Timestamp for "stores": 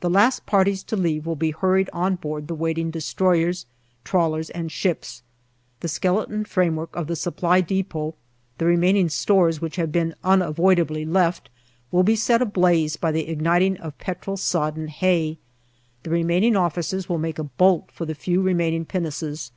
9.08-9.60